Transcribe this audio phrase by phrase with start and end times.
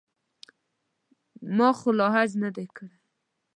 [1.57, 2.95] ما خو لا حج نه دی کړی.